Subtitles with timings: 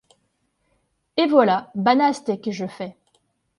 [1.17, 2.97] Et voilà, banaste que je fais!